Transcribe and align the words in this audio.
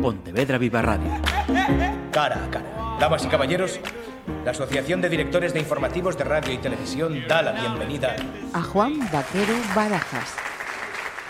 Pontevedra 0.00 0.56
Viva 0.56 0.80
Radio. 0.80 1.10
Cara 2.10 2.44
a 2.44 2.50
cara. 2.50 2.96
Damas 2.98 3.24
y 3.24 3.28
caballeros, 3.28 3.80
la 4.44 4.52
Asociación 4.52 5.02
de 5.02 5.10
Directores 5.10 5.52
de 5.52 5.60
Informativos 5.60 6.16
de 6.16 6.24
Radio 6.24 6.54
y 6.54 6.58
Televisión 6.58 7.26
da 7.28 7.42
la 7.42 7.52
bienvenida 7.52 8.16
a 8.54 8.62
Juan 8.62 8.98
Vaquero 9.12 9.52
Barajas. 9.74 10.34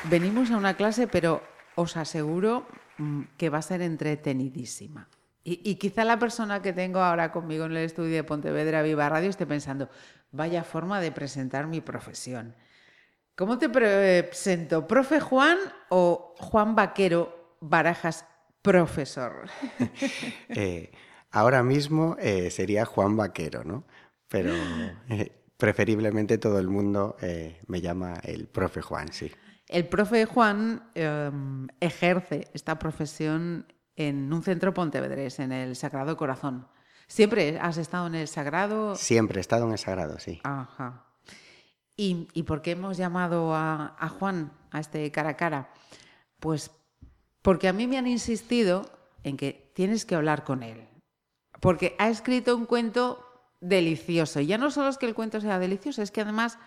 Venimos 0.04 0.53
a 0.53 0.56
una 0.56 0.75
clase, 0.75 1.09
pero 1.09 1.43
os 1.75 1.96
aseguro 1.96 2.67
mm, 2.98 3.22
que 3.37 3.51
va 3.51 3.59
a 3.59 3.63
ser 3.63 3.83
entretenidísima. 3.83 5.09
Y, 5.43 5.61
y, 5.69 5.75
quizá 5.77 6.05
la 6.05 6.19
persona 6.19 6.63
que 6.63 6.73
tengo 6.73 7.01
ahora 7.01 7.33
conmigo 7.33 7.65
en 7.65 7.73
el 7.73 7.79
estudio 7.79 8.15
de 8.15 8.25
Pontevedra 8.25 8.83
Viva 8.83 9.09
Radio 9.09 9.31
esté 9.31 9.47
pensando, 9.47 9.89
vaya 10.31 10.63
forma 10.63 11.01
de 11.01 11.11
presentar 11.11 11.67
mi 11.67 11.81
profesión. 11.81 12.55
¿Cómo 13.35 13.59
te 13.59 13.69
presento? 13.69 14.87
¿Profe 14.87 15.19
Juan 15.19 15.59
o 15.89 16.34
Juan 16.39 16.77
Vaquero 16.77 17.57
Barajas, 17.61 18.27
profesor? 18.62 19.48
eh, 20.48 20.92
ahora 21.30 21.62
mismo 21.62 22.16
eh, 22.19 22.50
sería 22.50 22.84
Juan 22.84 23.16
Vaquero, 23.16 23.64
¿no? 23.64 23.84
Pero 24.28 24.52
eh, 25.09 25.33
preferiblemente 25.56 26.38
todo 26.38 26.59
el 26.59 26.69
mundo 26.69 27.16
me 27.66 27.80
llama 27.80 28.14
el 28.23 28.46
profe 28.46 28.80
Juan, 28.80 29.12
sí. 29.12 29.30
El 29.69 29.86
profe 29.86 30.24
Juan 30.24 30.91
em, 30.95 31.69
ejerce 31.78 32.48
esta 32.55 32.78
profesión 32.78 33.66
en 33.95 34.33
un 34.33 34.42
centro 34.42 34.74
pontevedrés, 34.74 35.38
en 35.38 35.52
el 35.52 35.77
Sagrado 35.77 36.16
Corazón. 36.16 36.66
¿Siempre 37.06 37.58
has 37.61 37.77
estado 37.77 38.06
en 38.06 38.14
el 38.16 38.28
Sagrado? 38.28 38.95
Siempre 38.97 39.38
he 39.38 39.41
estado 39.41 39.66
en 39.66 39.72
el 39.72 39.78
Sagrado, 39.78 40.19
sí. 40.19 40.41
Ajá. 40.42 41.06
¿Y, 41.97 42.28
y 42.33 42.45
por 42.45 42.62
qué 42.62 42.70
hemos 42.72 42.97
llamado 42.97 43.55
a, 43.55 43.95
a, 43.98 44.08
Juan 44.08 44.52
a 44.70 44.80
este 44.80 45.11
cara 45.12 45.30
a 45.30 45.36
cara? 45.36 45.70
Pues 46.38 46.70
porque 47.42 47.68
a 47.68 47.72
mí 47.72 47.86
me 47.86 47.98
han 47.98 48.06
insistido 48.06 48.90
en 49.24 49.36
que 49.36 49.70
tienes 49.74 50.04
que 50.04 50.14
hablar 50.14 50.44
con 50.44 50.62
él. 50.62 50.88
Porque 51.60 51.94
ha 51.98 52.08
escrito 52.08 52.56
un 52.56 52.66
cuento 52.66 53.27
delicioso. 53.60 54.41
Y 54.41 54.47
ya 54.47 54.58
no 54.58 54.70
solo 54.70 54.88
es 54.88 54.98
que 54.98 55.06
el 55.06 55.14
cuento 55.14 55.41
sea 55.41 55.58
delicioso, 55.58 56.02
es 56.02 56.10
que 56.10 56.22
además 56.22 56.58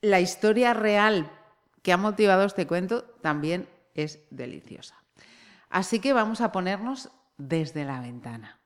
la 0.00 0.20
historia 0.20 0.74
real 0.74 1.30
que 1.82 1.92
ha 1.92 1.96
motivado 1.96 2.44
este 2.44 2.66
cuento 2.66 3.02
también 3.20 3.68
es 3.94 4.20
deliciosa. 4.30 4.96
Así 5.68 6.00
que 6.00 6.12
vamos 6.12 6.40
a 6.40 6.52
ponernos 6.52 7.10
desde 7.38 7.84
la 7.84 8.00
ventana. 8.00 8.58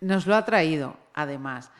Nos 0.00 0.26
lo 0.26 0.36
ha 0.36 0.44
traído, 0.44 0.96
además. 1.14 1.70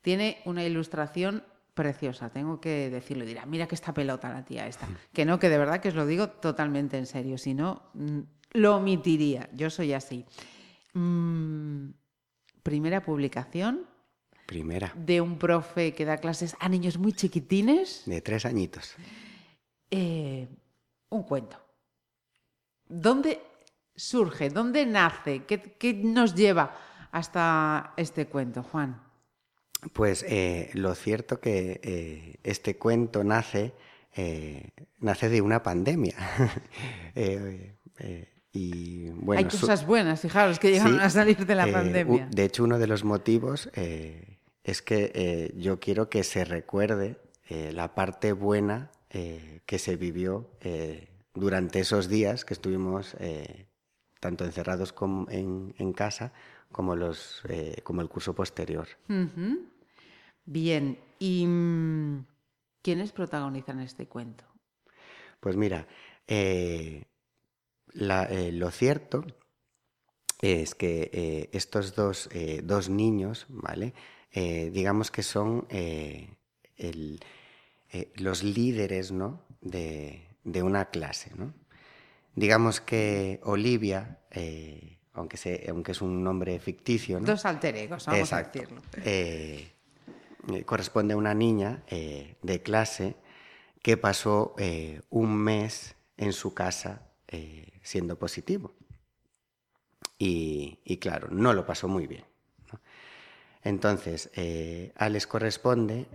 Tiene 0.00 0.40
una 0.44 0.64
ilustración 0.64 1.44
preciosa, 1.74 2.30
tengo 2.30 2.60
que 2.60 2.90
decirlo. 2.90 3.24
Dirá, 3.24 3.44
mira 3.44 3.66
que 3.66 3.74
esta 3.74 3.92
pelota 3.92 4.30
la 4.30 4.44
tía 4.44 4.66
esta. 4.66 4.88
Que 5.12 5.24
no, 5.24 5.38
que 5.38 5.48
de 5.48 5.58
verdad 5.58 5.80
que 5.80 5.88
os 5.88 5.94
lo 5.94 6.06
digo 6.06 6.28
totalmente 6.28 6.96
en 6.96 7.06
serio. 7.06 7.38
Si 7.38 7.54
no, 7.54 7.82
mm, 7.94 8.20
lo 8.56 8.76
omitiría. 8.76 9.48
Yo 9.52 9.70
soy 9.70 9.92
así. 9.92 10.24
Mm, 10.94 11.90
primera 12.62 13.02
publicación. 13.04 13.86
Primera. 14.46 14.92
De 14.96 15.20
un 15.20 15.38
profe 15.38 15.92
que 15.92 16.04
da 16.04 16.18
clases 16.18 16.56
a 16.58 16.68
niños 16.68 16.98
muy 16.98 17.12
chiquitines. 17.12 18.02
De 18.06 18.20
tres 18.20 18.46
añitos. 18.46 18.94
Eh, 19.90 20.48
un 21.10 21.22
cuento. 21.24 21.58
¿Dónde 22.88 23.40
surge? 23.94 24.50
¿Dónde 24.50 24.86
nace? 24.86 25.44
¿Qué, 25.44 25.60
¿Qué, 25.78 25.94
nos 25.94 26.34
lleva 26.34 26.76
hasta 27.10 27.92
este 27.96 28.26
cuento, 28.26 28.62
Juan? 28.62 29.02
Pues 29.92 30.24
eh, 30.28 30.70
lo 30.74 30.94
cierto 30.94 31.40
que 31.40 31.80
eh, 31.82 32.36
este 32.42 32.76
cuento 32.78 33.22
nace, 33.22 33.74
nace 35.00 35.28
de 35.28 35.40
una 35.42 35.62
pandemia. 35.62 36.16
y, 38.56 39.10
bueno, 39.10 39.38
Hay 39.40 39.44
cosas 39.44 39.80
su... 39.80 39.86
buenas, 39.86 40.20
fijaros, 40.20 40.58
que 40.58 40.70
llegaron 40.70 40.98
sí, 40.98 41.04
a 41.04 41.10
salir 41.10 41.44
de 41.44 41.54
la 41.54 41.70
pandemia. 41.70 42.28
De 42.30 42.44
hecho, 42.44 42.64
uno 42.64 42.78
de 42.78 42.86
los 42.86 43.04
motivos 43.04 43.70
es 44.64 44.82
que 44.82 45.52
yo 45.56 45.78
quiero 45.78 46.08
que 46.08 46.24
se 46.24 46.44
recuerde 46.44 47.20
la 47.50 47.94
parte 47.94 48.32
buena 48.32 48.90
que 49.10 49.78
se 49.78 49.96
vivió 49.96 50.50
durante 51.34 51.80
esos 51.80 52.08
días 52.08 52.44
que 52.44 52.54
estuvimos 52.54 53.16
tanto 54.20 54.44
encerrados 54.44 54.92
como 54.92 55.30
en, 55.30 55.74
en, 55.78 55.92
casa 55.92 56.32
como, 56.72 56.96
los, 56.96 57.42
eh, 57.48 57.80
como 57.84 58.00
el 58.00 58.08
curso 58.08 58.34
posterior. 58.34 58.88
Uh 59.08 59.12
-huh. 59.12 59.58
Bien, 60.44 60.98
¿y 61.18 61.46
mmm, 61.46 62.24
quiénes 62.82 63.12
protagonizan 63.12 63.80
este 63.80 64.06
cuento? 64.06 64.44
Pues 65.40 65.56
mira, 65.56 65.86
eh, 66.26 67.04
la, 67.96 68.24
eh, 68.24 68.52
lo 68.52 68.70
cierto 68.70 69.24
es 70.40 70.74
que 70.74 71.10
eh, 71.12 71.50
estos 71.52 71.94
dos, 71.94 72.28
dos, 72.62 72.88
niños, 72.88 73.46
¿vale? 73.48 73.94
digamos 74.32 75.10
que 75.10 75.22
son 75.22 75.66
el, 75.70 77.20
los 78.16 78.42
líderes 78.44 79.12
¿no? 79.12 79.46
de, 79.62 80.28
de 80.44 80.62
una 80.62 80.90
clase, 80.90 81.32
¿no? 81.36 81.54
Digamos 82.36 82.82
que 82.82 83.40
Olivia, 83.44 84.18
eh, 84.30 84.98
aunque, 85.14 85.38
se, 85.38 85.66
aunque, 85.70 85.92
es 85.92 86.02
un 86.02 86.22
nombre 86.22 86.58
ficticio. 86.60 87.18
¿no? 87.18 87.26
Dos 87.26 87.46
alter 87.46 87.74
egos, 87.76 88.04
vamos 88.04 88.20
Exacto. 88.20 88.58
a 88.58 88.60
decirlo. 88.60 88.82
Eh, 89.04 89.72
corresponde 90.66 91.14
a 91.14 91.16
una 91.16 91.32
niña 91.32 91.82
eh, 91.88 92.36
de 92.42 92.62
clase 92.62 93.16
que 93.82 93.96
pasó 93.96 94.54
eh, 94.58 95.00
un 95.08 95.34
mes 95.34 95.96
en 96.18 96.34
su 96.34 96.52
casa 96.52 97.05
eh, 97.28 97.80
siendo 97.82 98.18
positivo. 98.18 98.74
Y, 100.18 100.98
claro, 100.98 101.28
no 101.30 101.52
lo 101.52 101.66
pasó 101.66 101.88
muy 101.88 102.06
bien. 102.06 102.24
Entonces, 103.62 104.30
eh, 104.34 104.92
a 104.96 105.10
corresponde 105.26 106.06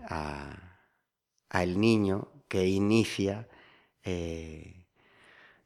al 1.49 1.79
niño 1.79 2.29
que 2.47 2.65
inicia 2.65 3.47
eh, 4.03 4.85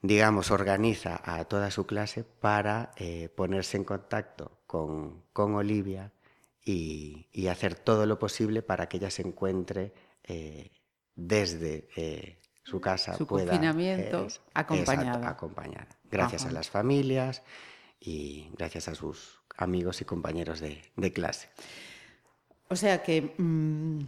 digamos, 0.02 0.52
organiza 0.52 1.22
a 1.24 1.46
toda 1.46 1.72
su 1.72 1.86
clase 1.86 2.24
para 2.24 2.92
eh, 2.98 3.30
ponerse 3.30 3.78
en 3.78 3.86
contacto 3.86 4.60
con, 4.68 5.24
con 5.34 5.56
Olivia 5.56 6.12
y, 6.64 7.28
hacer 7.48 7.76
todo 7.76 8.06
lo 8.06 8.18
posible 8.20 8.62
para 8.64 8.90
que 8.90 8.98
ella 8.98 9.12
se 9.12 9.22
encuentre 9.22 9.94
desde 11.16 11.88
su 12.66 12.82
casa. 12.82 13.16
Su 13.16 13.28
pueda, 13.28 13.46
confinamiento 13.46 14.28
acompañada. 14.54 15.12
Exacto, 15.12 15.28
acompañada. 15.28 15.88
Gracias 16.12 16.42
Ajá. 16.42 16.50
a 16.50 16.54
las 16.54 16.70
familias 16.70 17.44
y 18.00 18.50
gracias 18.58 18.88
a 18.88 18.96
sus 18.96 19.40
amigos 19.56 20.02
y 20.02 20.06
compañeros 20.06 20.60
de, 20.60 20.82
de 20.96 21.14
clase. 21.14 21.50
O 22.68 22.76
sea 22.76 23.04
que 23.04 23.36
mmm, 23.38 24.00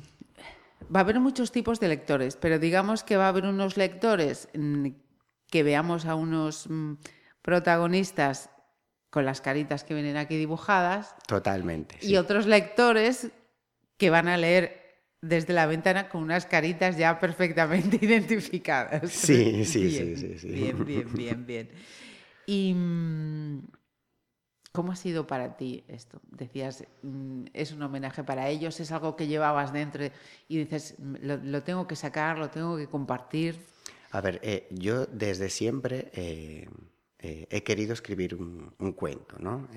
va 0.94 1.00
a 1.00 1.04
haber 1.04 1.20
muchos 1.20 1.52
tipos 1.52 1.80
de 1.80 1.88
lectores, 1.88 2.36
pero 2.36 2.58
digamos 2.58 3.04
que 3.04 3.16
va 3.16 3.26
a 3.26 3.30
haber 3.30 3.46
unos 3.46 3.78
lectores 3.78 4.50
mmm, 4.56 4.88
que 5.50 5.64
veamos 5.64 6.06
a 6.06 6.16
unos 6.16 6.68
mmm, 6.68 6.96
protagonistas 7.44 8.50
con 9.12 9.24
las 9.24 9.40
caritas 9.40 9.84
que 9.84 9.94
vienen 9.94 10.18
aquí 10.18 10.36
dibujadas. 10.36 11.16
Totalmente. 11.28 11.98
Sí. 12.02 12.12
Y 12.12 12.18
otros 12.18 12.48
lectores 12.48 13.30
que 13.98 14.10
van 14.10 14.28
a 14.28 14.38
leer 14.38 14.87
desde 15.22 15.54
la 15.54 15.66
ventana 15.66 16.10
con 16.10 16.24
unas 16.24 16.46
caritas 16.46 16.98
ya 16.98 17.20
perfectamente 17.20 17.98
identificadas. 18.02 19.12
Sí, 19.12 19.66
sí, 19.66 19.86
bien, 19.86 20.18
sí, 20.18 20.28
sí, 20.28 20.40
sí, 20.40 20.48
Bien, 20.48 20.86
bien, 20.86 21.14
bien, 21.14 21.46
bien. 21.46 21.70
Y 22.46 22.74
mm, 22.74 23.68
¿cómo 24.72 24.92
ha 24.92 24.96
sido 24.96 25.26
para 25.26 25.58
ti 25.58 25.84
esto? 25.88 26.22
Decías, 26.30 26.86
mm, 27.02 27.46
es 27.54 27.72
un 27.72 27.82
homenaje 27.82 28.24
para 28.24 28.50
ellos, 28.50 28.80
es 28.80 28.92
algo 28.92 29.16
que 29.16 29.28
llevabas 29.28 29.74
dentro 29.74 30.06
y 30.48 30.58
dices, 30.58 30.96
lo, 31.00 31.38
lo 31.38 31.64
tengo 31.64 31.88
que 31.88 31.96
sacar, 31.96 32.38
lo 32.38 32.50
tengo 32.50 32.78
que 32.78 32.88
compartir. 32.88 33.60
A 34.12 34.22
ver, 34.22 34.40
eh, 34.44 34.68
yo 34.72 35.06
desde 35.06 35.50
siempre 35.50 36.12
eh, 36.14 36.70
eh, 37.20 37.48
he 37.50 37.64
querido 37.64 37.94
escribir 37.94 38.36
un, 38.36 38.74
un 38.78 38.92
cuento, 38.94 39.38
¿no? 39.40 39.68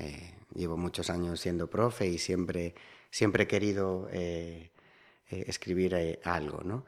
Llevo 0.54 0.76
muchos 0.76 1.10
años 1.10 1.40
siendo 1.40 1.70
profe 1.70 2.08
y 2.08 2.19
siempre, 2.19 2.75
siempre 3.10 3.44
he 3.44 3.46
querido 3.46 4.08
eh, 5.31 5.44
escribir 5.47 6.21
algo, 6.25 6.62
¿no? 6.65 6.85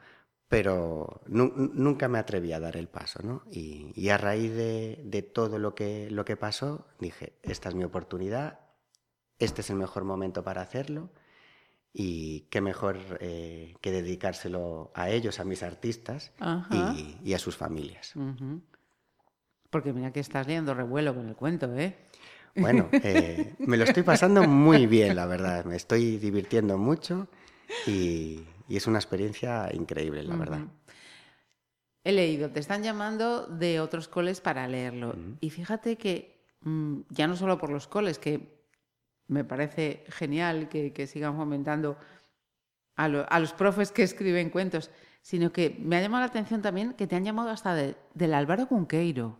Pero 0.47 1.21
nu 1.27 1.51
nunca 1.55 2.07
me 2.07 2.19
atreví 2.19 2.53
a 2.53 2.59
dar 2.59 2.77
el 2.77 2.87
paso, 2.87 3.23
¿no? 3.23 3.43
Y, 3.49 3.91
y 3.95 4.09
a 4.09 4.17
raíz 4.17 4.53
de, 4.53 5.01
de, 5.03 5.21
todo 5.23 5.57
lo 5.57 5.73
que, 5.73 6.09
lo 6.11 6.25
que 6.25 6.37
pasó, 6.37 6.85
dije, 6.99 7.33
esta 7.41 7.69
es 7.69 7.75
mi 7.75 7.83
oportunidad, 7.83 8.59
este 9.39 9.61
es 9.61 9.69
el 9.69 9.77
mejor 9.77 10.03
momento 10.03 10.43
para 10.43 10.61
hacerlo 10.61 11.09
y 11.93 12.41
qué 12.49 12.61
mejor 12.61 12.97
eh, 13.19 13.75
que 13.81 13.91
dedicárselo 13.91 14.91
a 14.95 15.09
ellos, 15.09 15.39
a 15.39 15.43
mis 15.43 15.61
artistas 15.63 16.31
y, 16.71 17.17
y, 17.23 17.33
a 17.33 17.39
sus 17.39 17.55
familias. 17.55 18.15
Uh 18.15 18.19
-huh. 18.19 18.61
Porque 19.69 19.93
mira 19.93 20.11
que 20.11 20.19
estás 20.19 20.47
leyendo 20.47 20.73
revuelo 20.73 21.15
con 21.15 21.29
el 21.29 21.35
cuento, 21.35 21.73
¿eh? 21.75 21.95
Bueno, 22.55 22.89
eh, 22.91 23.55
me 23.59 23.77
lo 23.77 23.83
estoy 23.83 24.03
pasando 24.03 24.43
muy 24.47 24.85
bien, 24.85 25.15
la 25.15 25.25
verdad. 25.25 25.65
Me 25.65 25.75
estoy 25.75 26.17
divirtiendo 26.17 26.77
mucho 26.77 27.27
y, 27.87 28.43
y 28.67 28.77
es 28.77 28.87
una 28.87 28.99
experiencia 28.99 29.69
increíble, 29.73 30.23
la 30.23 30.33
uh 30.33 30.37
-huh. 30.37 30.39
verdad. 30.39 30.61
He 32.03 32.11
leído, 32.11 32.49
te 32.49 32.59
están 32.59 32.83
llamando 32.83 33.47
de 33.47 33.79
otros 33.79 34.07
coles 34.07 34.41
para 34.41 34.67
leerlo. 34.67 35.09
Uh 35.09 35.13
-huh. 35.13 35.37
Y 35.41 35.49
fíjate 35.49 35.95
que 35.97 36.45
mm, 36.61 37.01
ya 37.09 37.27
no 37.27 37.35
solo 37.35 37.57
por 37.57 37.69
los 37.69 37.87
coles, 37.87 38.19
que 38.19 38.63
me 39.27 39.43
parece 39.45 40.03
genial 40.09 40.67
que, 40.69 40.91
que 40.91 41.07
sigan 41.07 41.35
fomentando 41.37 41.97
a, 42.95 43.07
lo- 43.07 43.25
a 43.31 43.39
los 43.39 43.53
profes 43.53 43.91
que 43.91 44.03
escriben 44.03 44.49
cuentos, 44.49 44.91
sino 45.21 45.51
que 45.53 45.77
me 45.79 45.95
ha 45.95 46.01
llamado 46.01 46.21
la 46.21 46.27
atención 46.29 46.61
también 46.61 46.93
que 46.93 47.07
te 47.07 47.15
han 47.15 47.23
llamado 47.23 47.49
hasta 47.49 47.73
de- 47.73 47.95
del 48.13 48.33
Álvaro 48.33 48.67
Cunqueiro. 48.67 49.39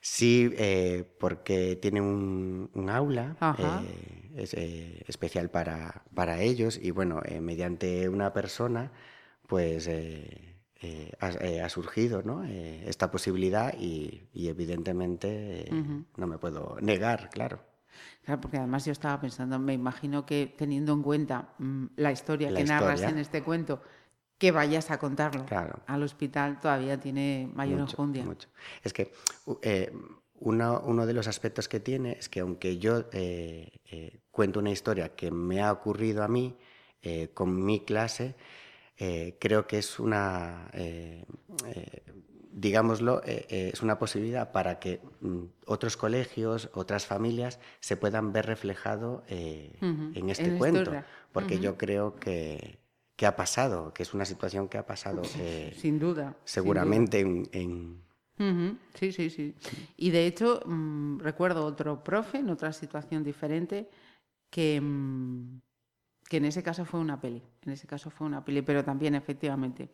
Sí, 0.00 0.50
eh, 0.56 1.04
porque 1.18 1.76
tiene 1.76 2.00
un, 2.00 2.70
un 2.74 2.90
aula 2.90 3.36
eh, 3.58 4.30
es, 4.36 4.54
eh, 4.54 5.04
especial 5.06 5.50
para, 5.50 6.04
para 6.14 6.40
ellos 6.40 6.78
y 6.80 6.90
bueno, 6.90 7.20
mediante 7.40 8.08
una 8.08 8.32
persona 8.32 8.92
pues 9.46 9.88
ha, 11.20 11.26
ha 11.64 11.68
surgido 11.68 12.22
¿no? 12.22 12.44
Esta 12.44 13.10
posibilidad 13.10 13.74
y, 13.78 14.28
y 14.32 14.48
evidentemente 14.48 15.68
no 16.16 16.26
me 16.26 16.38
puedo 16.38 16.76
negar, 16.80 17.30
claro. 17.30 17.60
Claro, 18.24 18.40
porque 18.40 18.58
además 18.58 18.84
yo 18.84 18.92
estaba 18.92 19.20
pensando, 19.20 19.58
me 19.58 19.72
imagino 19.72 20.26
que 20.26 20.54
teniendo 20.56 20.92
en 20.92 21.02
cuenta 21.02 21.54
mm, 21.58 21.86
la 21.96 22.12
historia 22.12 22.50
La 22.50 22.60
que 22.60 22.64
narras 22.64 23.02
en 23.02 23.18
este 23.18 23.42
cuento, 23.42 23.82
que 24.38 24.52
vayas 24.52 24.90
a 24.90 24.98
contarlo 24.98 25.44
Claro. 25.46 25.80
al 25.86 26.02
hospital 26.02 26.60
todavía 26.60 26.98
tiene 27.00 27.50
mayor 27.54 27.80
Mucho, 27.80 27.92
enjundia. 27.92 28.24
mucho. 28.24 28.48
Es 28.84 28.92
que 28.92 29.12
eh, 29.62 29.92
uno, 30.40 30.80
uno 30.86 31.06
de 31.06 31.12
los 31.12 31.26
aspectos 31.26 31.68
que 31.68 31.80
tiene 31.80 32.12
es 32.12 32.28
que 32.28 32.40
aunque 32.40 32.78
yo 32.78 33.04
eh, 33.12 33.68
eh, 33.90 34.20
cuento 34.30 34.60
una 34.60 34.70
historia 34.70 35.10
que 35.16 35.30
me 35.32 35.60
ha 35.60 35.72
ocurrido 35.72 36.22
a 36.22 36.28
mí 36.28 36.56
con 37.34 37.64
mi 37.64 37.80
clase, 37.84 38.34
creo 39.38 39.66
que 39.66 39.78
es 39.78 39.98
una, 39.98 40.68
digámoslo, 42.50 43.22
es 43.24 43.82
una 43.82 43.98
posibilidad 43.98 44.52
para 44.52 44.78
que 44.78 45.00
mm, 45.20 45.44
otros 45.66 45.96
colegios, 45.96 46.70
otras 46.74 47.06
familias 47.06 47.60
se 47.80 47.96
puedan 47.96 48.32
ver 48.32 48.46
reflejado 48.46 49.22
en 49.28 50.28
este 50.28 50.48
en 50.48 50.58
cuento, 50.58 50.78
historia. 50.80 51.06
porque 51.32 51.60
yo 51.60 51.76
creo 51.78 52.16
que, 52.16 52.78
que 53.18 53.26
ha 53.26 53.34
pasado, 53.34 53.92
que 53.92 54.04
es 54.04 54.14
una 54.14 54.24
situación 54.24 54.68
que 54.68 54.78
ha 54.78 54.86
pasado 54.86 55.22
eh, 55.40 55.74
Sin 55.76 55.98
duda. 55.98 56.22
sin 56.22 56.30
duda. 56.30 56.36
seguramente 56.44 57.18
en, 57.18 58.00
Sí, 58.94 59.10
sí, 59.10 59.28
sí. 59.28 59.56
Y 59.96 60.10
de 60.10 60.24
hecho, 60.28 60.60
mm, 60.64 61.18
recuerdo 61.18 61.64
otro 61.66 62.04
profe 62.04 62.38
en 62.38 62.48
otra 62.48 62.72
situación 62.72 63.24
diferente 63.24 63.90
que, 64.48 64.80
mm, 64.80 65.60
que 66.28 66.36
en 66.36 66.44
ese 66.44 66.62
caso 66.62 66.84
fue 66.84 67.00
una 67.00 67.20
peli. 67.20 67.42
En 67.62 67.72
ese 67.72 67.88
caso 67.88 68.08
fue 68.08 68.24
una 68.28 68.44
peli, 68.44 68.62
pero 68.62 68.84
también 68.84 69.16
efectivamente. 69.16 69.90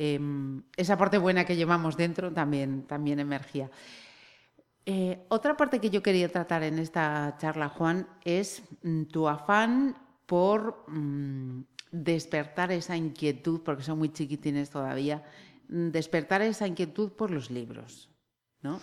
em, 0.00 0.62
esa 0.76 0.96
parte 0.96 1.16
buena 1.18 1.44
que 1.44 1.56
llevamos 1.56 1.96
dentro 1.96 2.30
también, 2.32 2.82
también 2.86 3.18
emergía. 3.18 3.68
Eh, 4.86 5.24
otra 5.28 5.56
parte 5.56 5.80
que 5.80 5.90
yo 5.90 6.02
quería 6.02 6.28
tratar 6.28 6.62
en 6.62 6.78
esta 6.78 7.34
charla, 7.38 7.68
Juan, 7.70 8.06
es 8.24 8.62
mm, 8.82 9.04
tu 9.04 9.26
afán 9.26 9.96
por 10.26 10.84
mm, 10.88 11.62
despertar 11.90 12.72
esa 12.72 12.96
inquietud, 12.96 13.60
porque 13.62 13.82
son 13.82 13.98
muy 13.98 14.12
chiquitines 14.12 14.70
todavía, 14.70 15.24
mm, 15.68 15.90
despertar 15.90 16.42
esa 16.42 16.66
inquietud 16.66 17.12
por 17.12 17.30
los 17.30 17.50
libros, 17.50 18.08
¿no? 18.62 18.80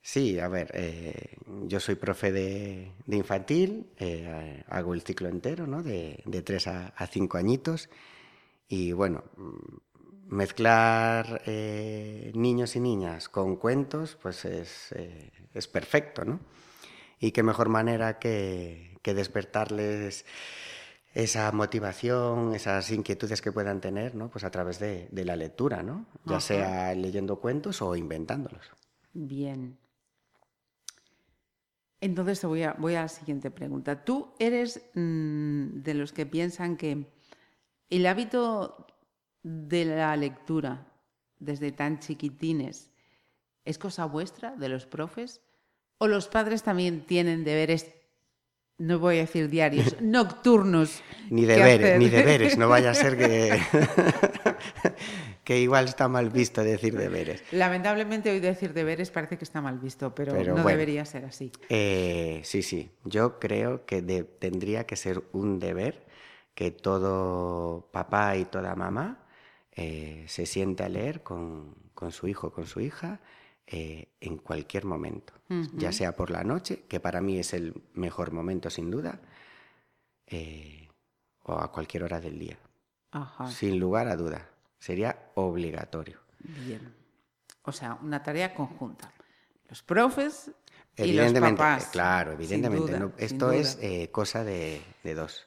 Sí, 0.00 0.38
a 0.38 0.48
ver, 0.48 0.70
eh, 0.74 1.36
yo 1.66 1.80
soy 1.80 1.96
profe 1.96 2.32
de, 2.32 2.92
infantil, 3.08 3.90
eh, 3.98 4.64
hago 4.68 4.94
el 4.94 5.02
ciclo 5.02 5.28
entero, 5.28 5.66
¿no? 5.66 5.82
De, 5.82 6.22
tres 6.44 6.66
a, 6.66 6.92
cinco 7.10 7.36
añitos. 7.36 7.90
Y 8.68 8.92
bueno, 8.92 9.24
mm, 9.36 10.34
mezclar 10.34 11.42
eh, 11.46 12.32
niños 12.34 12.76
y 12.76 12.80
niñas 12.80 13.28
con 13.28 13.56
cuentos, 13.56 14.16
pues 14.22 14.44
es, 14.44 14.94
es 15.52 15.68
perfecto, 15.68 16.24
¿no? 16.24 16.40
Y 17.20 17.32
qué 17.32 17.42
mejor 17.42 17.68
manera 17.68 18.18
que, 18.18 18.98
que 19.02 19.14
despertarles 19.14 20.24
esa 21.14 21.50
motivación, 21.52 22.54
esas 22.54 22.90
inquietudes 22.90 23.42
que 23.42 23.52
puedan 23.52 23.80
tener, 23.80 24.14
¿no? 24.14 24.30
Pues 24.30 24.44
a 24.44 24.50
través 24.50 24.78
de, 24.78 25.08
de 25.10 25.24
la 25.24 25.36
lectura, 25.36 25.82
¿no? 25.82 26.06
Ya 26.24 26.36
Ajá. 26.36 26.40
sea 26.40 26.94
leyendo 26.94 27.40
cuentos 27.40 27.82
o 27.82 27.96
inventándolos. 27.96 28.64
Bien. 29.12 29.78
Entonces 32.00 32.44
voy 32.44 32.62
a, 32.62 32.74
voy 32.74 32.94
a 32.94 33.02
la 33.02 33.08
siguiente 33.08 33.50
pregunta. 33.50 34.04
¿Tú 34.04 34.32
eres 34.38 34.82
mm, 34.94 35.82
de 35.82 35.94
los 35.94 36.12
que 36.12 36.26
piensan 36.26 36.76
que 36.76 37.06
el 37.90 38.06
hábito 38.06 38.86
de 39.42 39.84
la 39.84 40.14
lectura 40.16 40.86
desde 41.40 41.72
tan 41.72 41.98
chiquitines 41.98 42.90
es 43.64 43.78
cosa 43.78 44.04
vuestra, 44.04 44.54
de 44.56 44.68
los 44.68 44.86
profes? 44.86 45.40
¿O 45.98 46.06
los 46.06 46.28
padres 46.28 46.62
también 46.62 47.04
tienen 47.04 47.42
deberes, 47.42 47.92
no 48.78 48.98
voy 48.98 49.18
a 49.18 49.20
decir 49.20 49.48
diarios, 49.48 49.96
nocturnos? 50.00 51.02
Ni 51.30 51.44
deberes, 51.44 51.98
ni 51.98 52.08
deberes, 52.08 52.56
no 52.56 52.68
vaya 52.68 52.90
a 52.90 52.94
ser 52.94 53.16
que, 53.16 53.60
que 55.44 55.60
igual 55.60 55.86
está 55.86 56.08
mal 56.08 56.30
visto 56.30 56.62
decir 56.62 56.96
deberes. 56.96 57.42
Lamentablemente 57.52 58.30
hoy 58.30 58.40
decir 58.40 58.72
deberes 58.72 59.10
parece 59.10 59.36
que 59.36 59.44
está 59.44 59.60
mal 59.60 59.78
visto, 59.78 60.14
pero, 60.14 60.32
Pero 60.32 60.48
no 60.56 60.62
bueno. 60.62 60.68
debería 60.70 61.04
ser 61.04 61.24
así. 61.24 61.52
Eh, 61.68 62.40
sí, 62.44 62.62
sí, 62.62 62.90
yo 63.04 63.38
creo 63.38 63.84
que 63.84 64.02
de- 64.02 64.24
tendría 64.24 64.86
que 64.86 64.96
ser 64.96 65.22
un 65.32 65.58
deber 65.58 66.06
que 66.54 66.70
todo 66.70 67.88
papá 67.92 68.36
y 68.36 68.44
toda 68.44 68.74
mamá 68.74 69.26
eh, 69.72 70.24
se 70.28 70.46
siente 70.46 70.82
a 70.82 70.88
leer 70.88 71.22
con, 71.22 71.74
con 71.94 72.10
su 72.10 72.26
hijo 72.26 72.50
con 72.52 72.66
su 72.66 72.80
hija 72.80 73.20
eh, 73.70 74.08
en 74.20 74.38
cualquier 74.38 74.84
momento, 74.86 75.34
ya 75.74 75.92
sea 75.92 76.16
por 76.16 76.30
la 76.30 76.42
noche, 76.42 76.84
que 76.88 77.00
para 77.00 77.20
mí 77.20 77.38
es 77.38 77.52
el 77.52 77.74
mejor 77.94 78.32
momento 78.32 78.70
sin 78.70 78.90
duda, 78.90 79.20
eh, 80.26 80.88
o 81.44 81.52
a 81.54 81.70
cualquier 81.72 82.04
hora 82.04 82.20
del 82.20 82.38
día, 82.38 82.58
Ajá. 83.12 83.50
sin 83.50 83.78
lugar 83.78 84.08
a 84.08 84.16
duda, 84.16 84.48
sería 84.78 85.30
obligatorio. 85.34 86.18
Bien. 86.66 86.94
O 87.62 87.72
sea, 87.72 87.98
una 88.02 88.22
tarea 88.22 88.54
conjunta. 88.54 89.12
Los 89.68 89.82
profes 89.82 90.50
y 90.96 91.12
los 91.12 91.32
papás. 91.34 91.86
claro, 91.86 92.32
evidentemente. 92.32 92.92
duda, 92.92 92.98
no- 93.00 93.12
sin 93.16 93.24
esto 93.24 93.52
es 93.52 93.78
eh, 93.82 94.10
cosa 94.10 94.44
de, 94.44 94.80
de 95.04 95.14
dos. 95.14 95.46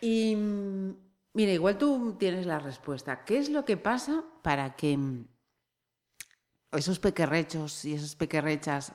Y 0.00 0.34
mm, 0.36 0.94
mira, 1.34 1.52
igual 1.52 1.76
tú 1.76 2.16
tienes 2.18 2.46
la 2.46 2.58
respuesta. 2.58 3.24
¿Qué 3.24 3.38
es 3.38 3.50
lo 3.50 3.64
que 3.64 3.76
pasa 3.76 4.24
para 4.42 4.74
que 4.76 4.96
mm, 4.96 5.24
esos 6.72 6.98
pequerrechos 6.98 7.84
y 7.84 7.94
esas 7.94 8.14
pequerrechas 8.14 8.92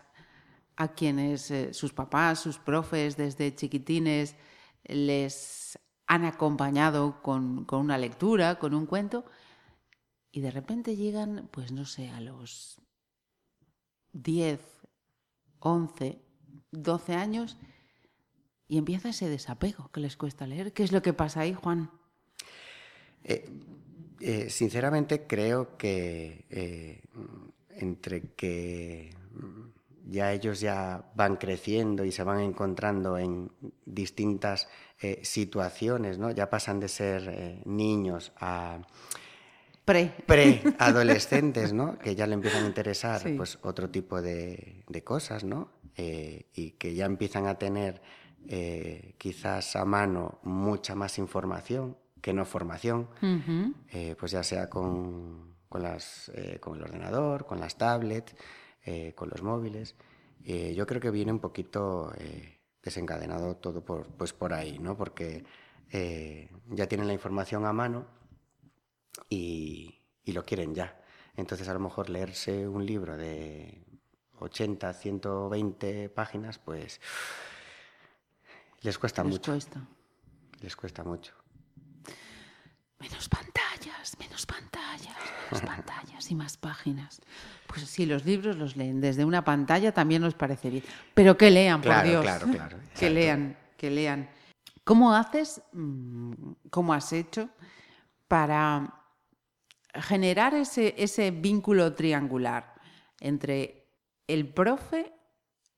a 0.76 0.94
quienes 0.94 1.52
eh, 1.52 1.74
sus 1.74 1.94
papás, 1.94 2.40
sus 2.40 2.58
profes 2.60 3.18
desde 3.18 3.56
chiquitines 3.56 4.36
les 4.84 5.80
han 6.08 6.26
acompañado 6.26 7.22
con, 7.22 7.66
con 7.66 7.80
una 7.80 7.98
lectura, 7.98 8.60
con 8.60 8.74
un 8.74 8.86
cuento, 8.86 9.26
y 10.32 10.42
de 10.42 10.52
repente 10.52 10.96
llegan, 10.96 11.48
pues 11.52 11.72
no 11.72 11.86
sé, 11.86 12.10
a 12.10 12.20
los 12.20 12.82
10, 14.14 14.60
11, 15.60 16.22
12 16.72 17.14
años 17.14 17.58
y 18.68 18.78
empieza 18.78 19.10
ese 19.10 19.30
desapego 19.30 19.92
que 19.92 20.00
les 20.00 20.18
cuesta 20.18 20.48
leer. 20.48 20.74
¿Qué 20.74 20.84
es 20.84 20.92
lo 20.92 21.02
que 21.02 21.14
pasa 21.14 21.42
ahí, 21.42 21.54
Juan? 21.54 21.92
Eh, 23.24 24.50
sinceramente 24.50 25.28
creo 25.28 25.78
que 25.78 26.46
eh, 26.50 27.04
entre 27.84 28.34
que 28.34 29.12
mm, 29.36 30.12
ya 30.12 30.34
ellos 30.34 30.60
ya 30.60 31.12
van 31.16 31.36
creciendo 31.38 32.04
y 32.04 32.12
se 32.12 32.24
van 32.24 32.40
encontrando 32.40 33.18
en 33.18 33.52
distintas 33.86 34.68
eh, 35.00 35.20
situaciones, 35.24 36.18
¿no? 36.18 36.32
Ya 36.32 36.50
pasan 36.50 36.80
de 36.80 36.88
ser 36.88 37.28
eh, 37.30 37.62
niños 37.66 38.32
a 38.40 38.80
Pre. 39.86 40.14
preadolescentes, 40.26 41.74
¿no? 41.74 41.98
Que 42.04 42.16
ya 42.16 42.26
le 42.28 42.34
empiezan 42.34 42.64
a 42.64 42.68
interesar 42.68 43.22
Sí. 43.22 43.34
pues 43.38 43.60
otro 43.64 43.90
tipo 43.90 44.22
de, 44.22 44.84
de 44.88 45.04
cosas, 45.04 45.44
¿no? 45.44 45.70
Eh, 45.96 46.48
y 46.54 46.72
que 46.72 46.96
ya 46.96 47.06
empiezan 47.06 47.48
a 47.48 47.58
tener 47.60 48.02
quizás 49.18 49.78
a 49.78 49.86
mano 49.86 50.40
mucha 50.44 50.96
más 50.96 51.18
información 51.18 51.96
que 52.22 52.34
no 52.34 52.44
formación, 52.44 53.08
pues 54.20 54.32
ya 54.34 54.44
sea 54.44 54.70
con, 54.70 55.53
con 55.74 55.82
las, 55.82 56.30
eh, 56.36 56.60
con 56.60 56.78
el 56.78 56.84
ordenador, 56.84 57.48
con 57.48 57.60
las 57.60 57.80
tablets, 57.80 58.36
eh, 58.86 59.14
con 59.16 59.28
los 59.30 59.42
móviles. 59.42 59.96
Eh, 60.46 60.76
yo 60.76 60.86
creo 60.86 61.02
que 61.02 61.10
viene 61.10 61.32
un 61.32 61.40
poquito 61.40 62.14
eh, 62.16 62.60
desencadenado 62.84 63.56
todo 63.56 63.84
por, 63.84 64.06
pues 64.16 64.34
por 64.34 64.54
ahí, 64.54 64.78
¿no? 64.78 64.96
Porque 64.96 65.44
ya 66.70 66.88
tienen 66.88 67.06
la 67.08 67.14
información 67.14 67.66
a 67.66 67.74
mano 67.74 68.06
y, 69.30 70.00
y 70.24 70.32
lo 70.32 70.44
quieren 70.44 70.74
ya. 70.76 71.00
Entonces 71.36 71.68
a 71.68 71.74
lo 71.74 71.80
mejor 71.80 72.10
leerse 72.10 72.68
un 72.68 72.84
libro 72.86 73.16
de 73.18 73.84
80, 74.40 74.94
120 74.94 76.10
páginas, 76.10 76.58
pues 76.60 77.00
les 78.82 78.98
cuesta 79.00 79.24
Les 79.24 79.34
mucho. 79.34 79.52
cuesta. 79.52 79.88
Les 80.62 80.76
cuesta 80.76 81.04
mucho. 81.04 81.43
Menos 85.52 85.66
pantallas, 85.66 86.32
y 86.32 86.36
más 86.36 86.58
páginas. 86.58 87.22
Pues 87.68 87.82
sí, 87.84 88.06
los 88.06 88.26
libros 88.26 88.58
los 88.58 88.76
leen 88.76 89.02
desde 89.02 89.26
una 89.26 89.44
pantalla 89.44 89.92
también 89.94 90.22
nos 90.22 90.34
parece 90.36 90.70
bien. 90.70 90.84
Pero 91.14 91.38
que 91.38 91.50
lean, 91.52 91.82
por 91.82 91.92
Claro, 91.92 92.10
Dios. 92.10 92.22
claro, 92.24 92.48
claro, 92.48 92.78
Que 93.00 93.10
lean, 93.10 93.58
que 93.78 93.90
lean. 93.90 94.30
¿Cómo 94.84 95.14
haces, 95.16 95.62
mm, 95.72 96.34
cómo 96.70 96.94
has 96.94 97.14
hecho 97.14 97.50
para 98.28 98.94
generar 99.94 100.54
ese, 100.56 100.96
ese 100.98 101.32
vínculo 101.32 101.94
triangular 101.94 102.74
entre 103.20 103.88
el 104.28 104.48
profe, 104.54 105.14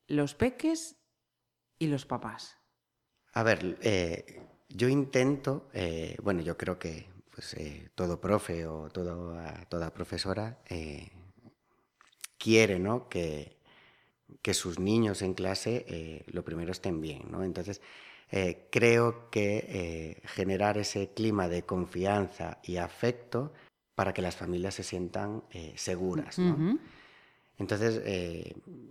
los 0.07 0.33
peques 0.35 0.95
y 1.77 1.87
los 1.87 2.05
papás? 2.05 2.57
A 3.33 3.43
ver, 3.43 3.77
eh, 3.81 4.41
yo 4.69 4.87
intento, 4.87 5.69
eh, 5.73 6.15
bueno, 6.23 6.41
yo 6.41 6.57
creo 6.57 6.79
que 6.79 7.07
pues, 7.35 7.53
eh, 7.55 7.89
todo 7.95 8.21
profe 8.21 8.65
o 8.65 8.89
toda, 8.89 9.65
toda 9.65 9.93
profesora 9.93 10.57
eh, 10.69 11.11
quiere 12.37 12.79
¿no? 12.79 13.09
que, 13.09 13.57
que 14.41 14.53
sus 14.53 14.79
niños 14.79 15.21
en 15.21 15.33
clase 15.33 15.85
eh, 15.89 16.23
lo 16.27 16.45
primero 16.45 16.71
estén 16.71 17.01
bien. 17.01 17.23
¿no? 17.29 17.43
Entonces, 17.43 17.81
creo 18.69 19.29
que 19.29 20.21
generar 20.25 20.77
ese 20.77 21.11
clima 21.13 21.47
de 21.47 21.63
confianza 21.63 22.57
y 22.63 22.77
afecto 22.77 23.53
para 23.93 24.13
que 24.13 24.21
las 24.21 24.35
familias 24.35 24.73
se 24.75 24.83
sientan 24.83 25.43
seguras. 25.75 26.37
¿no? 26.39 26.77
Entonces, 27.57 28.01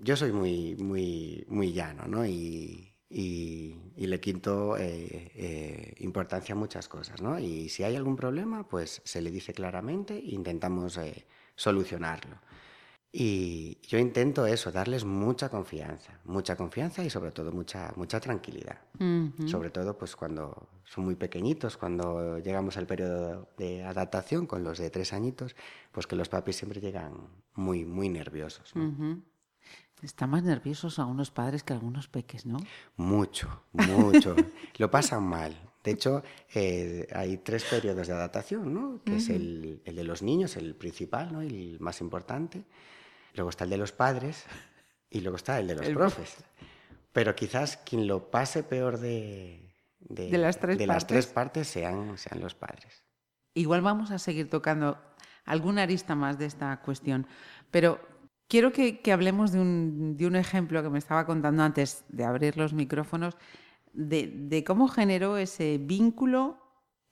yo 0.01 0.17
soy 0.17 0.33
muy, 0.33 0.77
muy, 0.77 1.45
muy 1.49 1.73
llano, 1.75 2.07
¿no? 2.07 2.25
Y, 2.25 2.94
y- 3.17 3.77
y 3.97 4.07
le 4.09 4.19
quito 4.19 4.77
eh, 4.77 5.31
eh, 5.37 5.95
importancia 6.01 6.55
a 6.55 6.59
muchas 6.59 6.89
cosas, 6.89 7.23
¿no? 7.23 7.39
Y 7.39 7.69
si 7.69 7.85
hay 7.85 7.95
algún 7.95 8.17
problema, 8.17 8.67
pues 8.69 9.01
se 9.05 9.23
le 9.23 9.31
dice 9.31 9.53
claramente 9.55 10.15
e 10.19 10.31
intentamos 10.35 10.97
eh, 10.99 11.25
solucionarlo. 11.55 12.37
Y 13.17 13.79
yo 13.87 13.99
intento 14.01 14.45
eso, 14.47 14.73
darles 14.73 15.05
mucha 15.05 15.49
confianza, 15.49 16.19
mucha 16.25 16.57
confianza 16.57 17.05
y 17.05 17.11
sobre 17.11 17.31
todo 17.31 17.53
mucha, 17.53 17.93
mucha 17.95 18.19
tranquilidad. 18.19 18.81
Ujú. 18.99 19.47
Sobre 19.47 19.71
todo 19.71 19.97
pues 19.97 20.17
cuando 20.17 20.67
son 20.85 21.05
muy 21.05 21.15
pequeñitos, 21.15 21.77
cuando 21.77 22.39
llegamos 22.41 22.77
al 22.77 22.87
periodo 22.89 23.49
de 23.57 23.85
adaptación 23.85 24.47
con 24.49 24.65
los 24.65 24.79
de 24.79 24.91
tres 24.91 25.13
añitos, 25.13 25.55
pues 25.93 26.09
que 26.09 26.17
los 26.17 26.29
papis 26.29 26.57
siempre 26.57 26.81
llegan 26.81 27.13
muy, 27.55 27.85
muy 27.85 28.09
nerviosos. 28.09 28.75
¿no? 28.75 28.89
Ujú. 28.89 29.23
Están 30.03 30.31
más 30.31 30.43
nerviosos 30.43 30.99
algunos 30.99 31.31
padres 31.31 31.63
que 31.63 31.73
algunos 31.73 32.09
peques, 32.09 32.45
¿no? 32.45 32.59
Mucho, 32.97 33.65
mucho. 33.73 34.37
Lo 34.79 34.91
pasan 34.91 35.23
mal. 35.25 35.57
De 35.83 35.93
hecho, 35.93 36.23
eh, 36.55 37.07
hay 37.15 37.39
tres 37.39 37.65
periodos 37.65 38.07
de 38.07 38.13
adaptación, 38.15 38.73
¿no? 38.75 39.01
Que 39.05 39.17
es 39.17 39.29
el, 39.31 39.81
el 39.85 39.97
de 39.97 40.05
los 40.05 40.23
niños, 40.23 40.57
el 40.57 40.75
principal, 40.75 41.33
¿no? 41.33 41.41
El 41.43 41.79
más 41.81 42.01
importante. 42.01 42.65
Luego 43.35 43.51
está 43.51 43.65
el 43.65 43.71
de 43.71 43.77
los 43.79 43.93
padres 43.93 44.45
y 45.11 45.21
luego 45.21 45.37
está 45.37 45.59
el 45.59 45.69
de 45.69 45.75
los 45.77 45.87
El- 45.87 45.95
profes. 45.95 46.37
Pero 47.13 47.35
quizás 47.35 47.77
quien 47.77 48.07
lo 48.07 48.31
pase 48.31 48.63
peor 48.63 48.99
de, 48.99 49.73
De 50.01 50.37
las 50.39 50.59
tres 50.59 50.77
de 50.79 50.87
las 50.87 51.07
tres 51.07 51.27
partes. 51.27 51.35
partes 51.35 51.69
sean, 51.69 52.19
sean 52.19 52.41
los 52.41 52.55
padres. 52.55 53.05
Igual 53.55 53.83
vamos 53.83 54.11
a 54.11 54.19
seguir 54.19 54.51
tocando 54.51 54.99
alguna 55.45 55.83
arista 55.83 56.15
más 56.15 56.39
de 56.39 56.47
esta 56.47 56.81
cuestión, 56.81 57.27
pero 57.71 58.01
quiero 58.49 58.73
que, 58.73 59.01
que 59.01 59.13
hablemos 59.13 59.53
de 59.53 59.61
un, 59.61 60.17
de 60.17 60.27
un 60.27 60.37
ejemplo 60.37 60.83
que 60.83 60.91
me 60.91 60.99
estaba 60.99 61.27
contando 61.27 61.63
antes 61.63 62.05
de 62.09 62.25
abrir 62.25 62.57
los 62.57 62.73
micrófonos, 62.73 63.37
de, 63.93 64.33
de 64.35 64.65
cómo 64.65 64.89
generó 64.89 65.37
ese 65.37 65.79
vínculo 65.79 66.59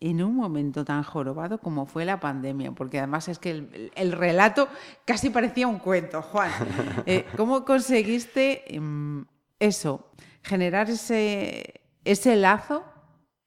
en 0.00 0.20
un 0.20 0.34
momento 0.34 0.84
tan 0.84 1.04
jorobado 1.04 1.58
como 1.58 1.86
fue 1.86 2.04
la 2.04 2.18
pandemia, 2.18 2.72
porque 2.72 2.98
además 2.98 3.28
es 3.28 3.38
que 3.38 3.50
el, 3.52 3.92
el 3.94 4.10
relato 4.10 4.68
casi 5.04 5.30
parecía 5.30 5.68
un 5.68 5.78
cuento, 5.78 6.22
Juan. 6.22 6.50
Eh, 7.06 7.24
¿Cómo 7.36 7.64
conseguiste 7.64 8.74
em, 8.74 9.24
eso, 9.60 10.10
generar 10.42 10.90
ese, 10.90 11.82
ese 12.04 12.36
lazo 12.36 12.84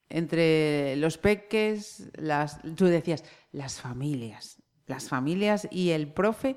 entre 0.09 0.95
los 0.95 1.17
peques, 1.17 2.09
las, 2.15 2.61
tú 2.75 2.85
decías, 2.85 3.25
las 3.51 3.81
familias, 3.81 4.61
las 4.85 5.09
familias 5.09 5.67
y 5.71 5.89
el 5.89 6.07
profe 6.07 6.55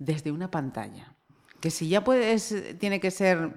desde 0.00 0.32
una 0.32 0.50
pantalla. 0.50 1.14
Que 1.60 1.70
si 1.70 1.88
ya 1.88 2.02
puedes, 2.02 2.52
tiene 2.80 2.98
que 2.98 3.12
ser 3.12 3.52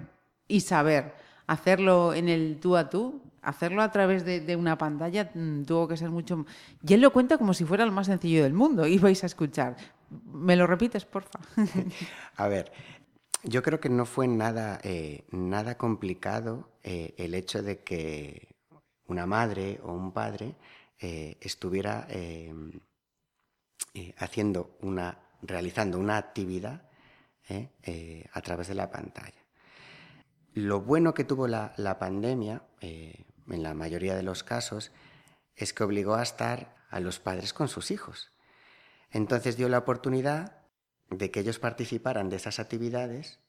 y 0.46 0.60
saber 0.60 1.14
hacerlo 1.46 2.14
en 2.14 2.28
el 2.28 2.60
tú 2.60 2.76
a 2.76 2.88
tú, 2.88 3.20
hacerlo 3.42 3.82
a 3.82 3.90
través 3.90 4.24
de, 4.24 4.56
una 4.56 4.78
pantalla 4.78 5.30
mm, 5.34 5.64
tuvo 5.64 5.88
que 5.88 5.96
ser 5.96 6.10
mucho... 6.10 6.46
Y 6.86 6.94
él 6.94 7.00
lo 7.00 7.12
cuenta 7.12 7.38
como 7.38 7.54
si 7.54 7.64
fuera 7.64 7.84
lo 7.84 7.92
más 7.92 8.06
sencillo 8.06 8.44
del 8.44 8.52
mundo 8.52 8.86
y 8.86 8.98
vais 8.98 9.22
a 9.24 9.26
escuchar. 9.26 9.76
¿Me 10.32 10.54
lo 10.54 10.66
repites, 10.66 11.04
porfa? 11.04 11.40
A 12.36 12.46
ver, 12.46 12.70
yo 13.42 13.62
creo 13.62 13.80
que 13.80 13.88
no 13.88 14.06
fue 14.06 14.28
nada, 14.28 14.78
eh, 14.84 15.24
nada 15.30 15.76
complicado 15.76 16.68
eh, 16.82 17.14
el 17.16 17.34
hecho 17.34 17.62
de 17.62 17.80
que 17.80 18.54
una 19.06 19.26
madre 19.26 19.80
o 19.82 19.92
un 19.92 20.12
padre 20.12 20.54
eh, 21.00 21.36
estuviera 21.40 22.06
eh, 23.96 24.12
haciendo 24.18 24.76
una, 24.80 25.23
realizando 25.46 25.98
una 25.98 26.16
actividad 26.16 26.82
eh, 27.48 27.68
eh, 27.82 28.26
a 28.32 28.40
través 28.40 28.68
de 28.68 28.74
la 28.74 28.90
pantalla. 28.90 29.44
Lo 30.54 30.80
bueno 30.80 31.14
que 31.14 31.24
tuvo 31.24 31.46
la, 31.46 31.74
la 31.76 31.98
pandemia, 31.98 32.62
eh, 32.80 33.26
en 33.50 33.62
la 33.62 33.74
mayoría 33.74 34.14
de 34.14 34.22
los 34.22 34.42
casos, 34.42 34.92
es 35.56 35.74
que 35.74 35.84
obligó 35.84 36.14
a 36.14 36.22
estar 36.22 36.74
a 36.90 37.00
los 37.00 37.18
padres 37.18 37.52
con 37.52 37.68
sus 37.68 37.90
hijos. 37.90 38.30
Entonces 39.10 39.56
dio 39.56 39.68
la 39.68 39.78
oportunidad 39.78 40.62
de 41.10 41.30
que 41.30 41.40
ellos 41.40 41.58
participaran 41.58 42.30
de 42.30 42.36
esas 42.36 42.58
actividades 42.58 43.40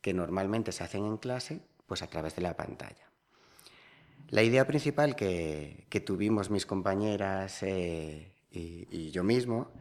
que 0.00 0.14
normalmente 0.14 0.72
se 0.72 0.84
hacen 0.84 1.04
en 1.04 1.16
clase, 1.16 1.62
pues 1.86 2.02
a 2.02 2.06
través 2.06 2.36
de 2.36 2.42
la 2.42 2.56
pantalla. 2.56 3.10
La 4.28 4.42
idea 4.42 4.66
principal 4.66 5.16
que, 5.16 5.86
que 5.90 6.00
tuvimos 6.00 6.48
mis 6.48 6.64
compañeras 6.64 7.62
y 7.62 9.10
yo 9.10 9.24
mismo 9.24 9.72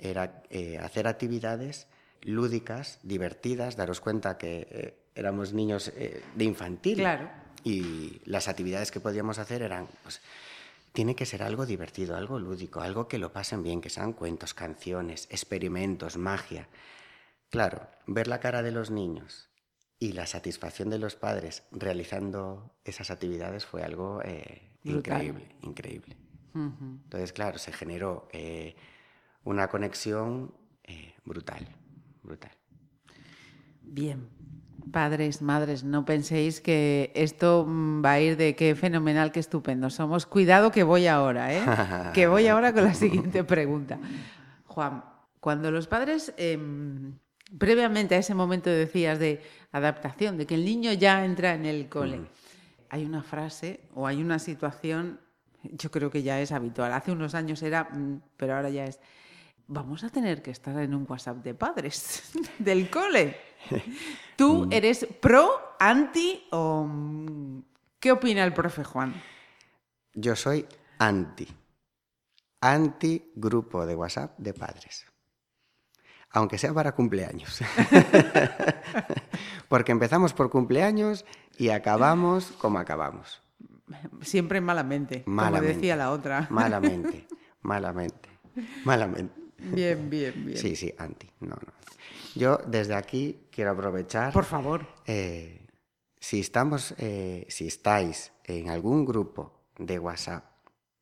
era 0.00 0.42
eh, 0.50 0.78
hacer 0.78 1.06
actividades 1.06 1.86
lúdicas, 2.22 2.98
divertidas, 3.02 3.76
daros 3.76 4.00
cuenta 4.00 4.38
que 4.38 4.66
eh, 4.70 4.94
éramos 5.14 5.52
niños 5.52 5.92
eh, 5.96 6.22
de 6.34 6.44
infantil. 6.44 6.98
Claro. 6.98 7.28
Y 7.62 8.20
las 8.24 8.48
actividades 8.48 8.90
que 8.90 9.00
podíamos 9.00 9.38
hacer 9.38 9.62
eran, 9.62 9.86
pues, 10.02 10.20
tiene 10.92 11.14
que 11.14 11.26
ser 11.26 11.42
algo 11.42 11.66
divertido, 11.66 12.16
algo 12.16 12.38
lúdico, 12.38 12.80
algo 12.80 13.06
que 13.06 13.18
lo 13.18 13.32
pasen 13.32 13.62
bien, 13.62 13.80
que 13.80 13.90
sean 13.90 14.12
cuentos, 14.12 14.54
canciones, 14.54 15.28
experimentos, 15.30 16.16
magia. 16.16 16.68
Claro, 17.50 17.86
ver 18.06 18.28
la 18.28 18.40
cara 18.40 18.62
de 18.62 18.70
los 18.70 18.90
niños 18.90 19.48
y 19.98 20.12
la 20.12 20.26
satisfacción 20.26 20.88
de 20.88 20.98
los 20.98 21.14
padres 21.14 21.62
realizando 21.70 22.74
esas 22.84 23.10
actividades 23.10 23.66
fue 23.66 23.82
algo 23.82 24.22
eh, 24.24 24.62
increíble, 24.84 25.48
increíble. 25.62 26.16
Ujú. 26.54 26.98
Entonces, 27.04 27.32
claro, 27.32 27.58
se 27.58 27.72
generó 27.72 28.28
eh, 28.32 28.74
una 29.44 29.68
conexión 29.68 30.54
eh, 30.84 31.14
brutal, 31.24 31.66
brutal. 32.22 32.52
Bien. 33.82 34.28
Padres, 34.92 35.42
madres, 35.42 35.84
no 35.84 36.04
penséis 36.04 36.60
que 36.60 37.12
esto 37.14 37.64
mm, 37.66 38.04
va 38.04 38.12
a 38.12 38.20
ir 38.20 38.36
de 38.36 38.56
qué 38.56 38.74
fenomenal, 38.74 39.30
qué 39.30 39.40
estupendo 39.40 39.90
somos. 39.90 40.26
Cuidado 40.26 40.70
que 40.70 40.82
voy 40.82 41.06
ahora, 41.06 41.54
¿eh? 41.54 41.62
que 42.14 42.26
voy 42.26 42.46
ahora 42.48 42.72
con 42.72 42.84
la 42.84 42.94
siguiente 42.94 43.44
pregunta. 43.44 43.98
Juan, 44.66 45.04
cuando 45.40 45.70
los 45.70 45.86
padres, 45.86 46.32
em, 46.36 47.18
previamente 47.58 48.14
a 48.14 48.18
ese 48.18 48.34
momento 48.34 48.70
decías 48.70 49.18
de 49.18 49.42
adaptación, 49.72 50.36
de 50.38 50.46
que 50.46 50.54
el 50.54 50.64
niño 50.64 50.92
ya 50.92 51.24
entra 51.24 51.54
en 51.54 51.66
el 51.66 51.88
cole, 51.88 52.20
hay 52.88 53.04
una 53.04 53.22
frase 53.22 53.80
o 53.94 54.06
hay 54.06 54.22
una 54.22 54.38
situación, 54.38 55.20
yo 55.62 55.90
creo 55.90 56.10
que 56.10 56.22
ya 56.22 56.40
es 56.40 56.52
habitual. 56.52 56.92
Hace 56.92 57.12
unos 57.12 57.34
años 57.34 57.62
era, 57.62 57.84
mm, 57.84 58.20
pero 58.36 58.56
ahora 58.56 58.70
ya 58.70 58.84
es. 58.84 59.00
Vamos 59.72 60.02
a 60.02 60.08
tener 60.08 60.42
que 60.42 60.50
estar 60.50 60.76
en 60.80 60.92
un 60.94 61.06
WhatsApp 61.08 61.44
de 61.44 61.54
padres 61.54 62.32
del 62.58 62.90
cole. 62.90 63.36
¿Tú 64.34 64.66
eres 64.72 65.06
pro, 65.20 65.76
anti 65.78 66.44
o 66.50 66.84
mm, 66.84 67.62
qué 68.00 68.10
opina 68.10 68.42
el 68.42 68.52
profe 68.52 68.82
Juan? 68.82 69.14
Yo 70.12 70.34
soy 70.34 70.66
anti, 70.98 71.46
anti 72.60 73.30
grupo 73.36 73.86
de 73.86 73.94
WhatsApp 73.94 74.36
de 74.38 74.54
padres. 74.54 75.06
Aunque 76.30 76.58
sea 76.58 76.74
para 76.74 76.90
cumpleaños. 76.96 77.60
Porque 79.68 79.92
empezamos 79.92 80.32
por 80.32 80.50
cumpleaños 80.50 81.24
y 81.58 81.68
acabamos 81.68 82.50
como 82.58 82.80
acabamos. 82.80 83.40
Siempre 84.20 84.60
malamente, 84.60 85.22
como 85.22 85.36
Malamente. 85.36 85.74
decía 85.74 85.94
la 85.94 86.10
otra. 86.10 86.48
Malamente, 86.50 87.28
malamente, 87.62 88.28
malamente. 88.84 89.39
Bien, 89.62 90.08
bien, 90.10 90.46
bien. 90.46 90.58
Sí, 90.58 90.76
sí, 90.76 90.92
anti. 90.98 91.30
No, 91.40 91.56
no. 91.56 91.72
Yo 92.34 92.58
desde 92.66 92.94
aquí 92.94 93.48
quiero 93.50 93.72
aprovechar. 93.72 94.32
Por 94.32 94.44
favor. 94.44 94.86
eh, 95.06 95.66
si 96.18 96.40
estamos, 96.40 96.94
eh, 96.98 97.46
si 97.48 97.66
estáis 97.66 98.32
en 98.44 98.68
algún 98.68 99.04
grupo 99.04 99.64
de 99.78 99.98
WhatsApp 99.98 100.44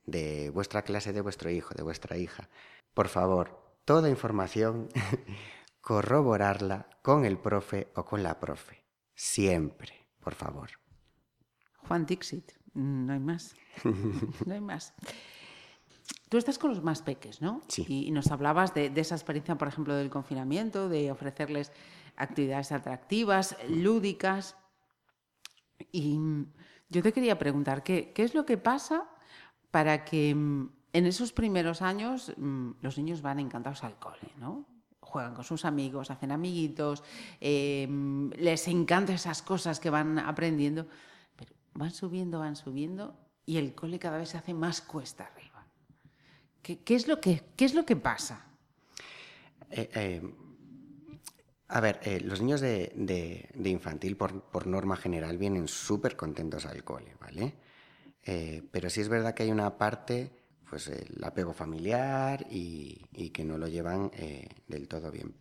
de 0.07 0.50
vuestra 0.50 0.83
clase, 0.83 1.12
de 1.12 1.21
vuestro 1.21 1.50
hijo, 1.50 1.75
de 1.75 1.83
vuestra 1.83 2.17
hija, 2.17 2.49
por 2.95 3.09
favor, 3.09 3.61
toda 3.85 4.09
información, 4.09 4.88
corroborarla 5.81 6.88
con 7.03 7.25
el 7.25 7.38
profe 7.38 7.88
o 7.95 8.05
con 8.05 8.23
la 8.23 8.38
profe. 8.38 8.85
Siempre, 9.15 10.07
por 10.21 10.35
favor. 10.35 10.71
Juan 11.87 12.07
Dixit, 12.07 12.53
no 12.75 13.12
hay 13.12 13.19
más. 13.21 13.55
no 14.47 14.55
hay 14.55 14.61
más. 14.61 14.95
Tú 16.29 16.37
estás 16.37 16.59
con 16.59 16.71
los 16.71 16.83
más 16.83 17.03
peques, 17.03 17.41
¿no? 17.41 17.62
Sí. 17.69 17.87
Y, 17.88 18.11
nos 18.11 18.31
hablabas 18.31 18.75
de, 18.75 18.93
esa 18.97 19.15
experiencia, 19.15 19.57
por 19.57 19.69
ejemplo, 19.69 19.95
del 19.95 20.11
confinamiento, 20.11 20.88
de 20.88 21.11
ofrecerles 21.11 21.73
actividades 22.17 22.73
atractivas, 22.73 23.57
lúdicas. 23.69 24.57
Y 25.91 26.19
yo 26.91 27.03
te 27.03 27.12
quería 27.12 27.38
preguntar, 27.38 27.83
¿qué, 27.83 28.12
qué 28.12 28.25
es 28.25 28.35
lo 28.35 28.45
que 28.45 28.59
pasa 28.59 29.09
para 29.71 30.05
que 30.05 30.35
mm, 30.35 30.71
en 30.93 31.07
esos 31.07 31.33
primeros 31.33 31.83
años 31.83 32.33
mm, 32.37 32.71
los 32.81 32.99
niños 32.99 33.23
van 33.23 33.38
encantados 33.38 33.85
al 33.85 33.99
cole, 33.99 34.33
¿no? 34.38 34.67
Juegan 35.00 35.35
con 35.35 35.45
sus 35.45 35.65
amigos, 35.65 36.11
hacen 36.11 36.33
amiguitos, 36.33 37.03
em, 37.41 38.31
les 38.33 38.69
encantan 38.69 39.15
esas 39.15 39.41
cosas 39.43 39.81
que 39.81 39.88
van 39.88 40.19
aprendiendo, 40.19 40.87
pero 41.37 41.55
van 41.75 41.91
subiendo, 41.93 42.41
van 42.41 42.57
subiendo 42.57 43.17
y 43.47 43.57
el 43.57 43.75
cole 43.75 43.99
cada 43.99 44.19
vez 44.19 44.31
se 44.31 44.38
hace 44.38 44.53
más 44.53 44.83
cuesta. 44.83 45.31
¿Qué, 46.62 46.79
qué 46.81 46.95
es, 46.95 47.09
lo 47.09 47.21
que, 47.21 47.43
qué 47.57 47.65
es 47.65 47.75
lo 47.75 47.85
que 47.85 47.97
pasa? 47.97 48.49
Eh, 49.71 49.91
eh, 49.95 50.23
a 51.69 51.81
ver, 51.81 52.00
eh, 52.03 52.21
los 52.21 52.41
niños 52.41 52.61
de, 52.61 52.93
de, 52.95 53.69
infantil, 53.69 54.17
por, 54.17 54.43
por, 54.43 54.67
norma 54.67 54.97
general, 54.97 55.37
vienen 55.37 55.69
súper 55.69 56.17
contentos 56.17 56.65
al 56.65 56.83
cole, 56.85 57.15
¿vale? 57.21 57.55
Pero 58.71 58.91
sí 58.91 59.00
es 59.00 59.09
verdad 59.09 59.33
que 59.33 59.45
hay 59.45 59.50
una 59.50 59.79
parte, 59.79 60.31
pues 60.69 60.88
el 60.88 61.25
apego 61.25 61.55
familiar 61.55 62.47
y, 62.50 63.07
y 63.15 63.31
que 63.31 63.43
no 63.43 63.57
lo 63.57 63.69
llevan 63.69 64.11
del 64.67 64.87
todo 64.87 65.11
bien. 65.11 65.33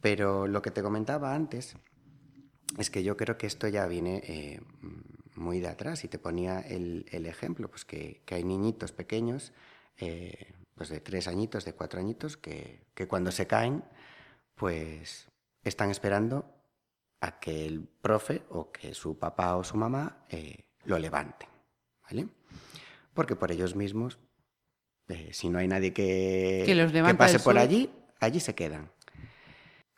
Pero 0.00 0.46
lo 0.46 0.62
que 0.62 0.70
te 0.70 0.80
comentaba 0.80 1.34
antes 1.34 1.74
es 2.78 2.90
que 2.90 3.02
yo 3.02 3.16
creo 3.16 3.36
que 3.36 3.48
esto 3.48 3.66
ya 3.66 3.88
viene 3.88 4.60
muy 5.34 5.58
de 5.58 5.66
atrás 5.66 6.04
y 6.04 6.08
te 6.08 6.20
ponía 6.20 6.60
el, 6.60 7.06
el 7.10 7.26
ejemplo, 7.26 7.68
pues 7.68 7.84
que, 7.84 8.22
que, 8.24 8.36
hay 8.36 8.44
niñitos 8.44 8.92
pequeños, 8.92 9.52
eh, 9.98 10.54
pues 10.74 10.88
de 10.88 11.00
tres 11.00 11.28
añitos, 11.28 11.64
de 11.64 11.74
cuatro 11.74 12.00
añitos, 12.00 12.36
que, 12.36 12.86
que 12.94 13.08
cuando 13.08 13.32
se 13.32 13.46
caen, 13.46 13.84
pues 14.54 15.28
están 15.62 15.90
esperando 15.90 16.54
a 17.20 17.40
que 17.40 17.66
el 17.66 17.86
profe 18.00 18.42
o 18.50 18.70
que 18.70 18.94
su 18.94 19.18
papá 19.18 19.56
o 19.56 19.64
su 19.64 19.76
mamá 19.76 20.24
eh, 20.28 20.66
lo 20.84 20.98
levanten, 20.98 21.48
¿vale? 22.04 22.28
Porque 23.12 23.34
por 23.34 23.50
ellos 23.50 23.74
mismos, 23.74 24.18
eh, 25.08 25.30
si 25.32 25.48
no 25.48 25.58
hay 25.58 25.66
nadie 25.66 25.92
que, 25.92 26.62
que, 26.64 26.74
los 26.74 26.92
que 26.92 27.14
pase 27.14 27.40
por 27.40 27.58
allí, 27.58 27.90
allí 28.20 28.40
se 28.40 28.54
quedan. 28.54 28.92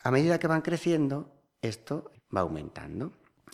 A 0.02 0.10
medida 0.10 0.38
que 0.38 0.46
van 0.46 0.62
creciendo, 0.62 1.30
esto 1.60 2.10
va 2.34 2.40
aumentando. 2.40 3.12